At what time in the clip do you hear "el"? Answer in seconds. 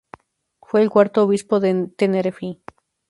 0.81-0.89